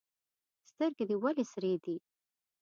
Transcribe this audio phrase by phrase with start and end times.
[0.69, 1.95] سترګي دي ولي سرې دي؟